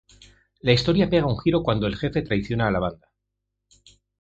La 0.61 0.73
historia 0.73 1.07
pega 1.07 1.27
un 1.27 1.37
giro 1.37 1.61
cuando 1.61 1.85
"el 1.85 1.95
jefe" 1.95 2.23
traiciona 2.23 2.65
a 2.67 2.71
la 2.71 2.79
banda. 2.79 3.11